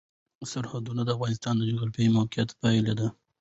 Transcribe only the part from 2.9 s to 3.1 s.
ده.